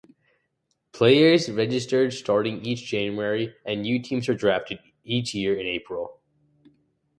[0.93, 6.19] Players registered starting each January and new teams are drafted each year in April.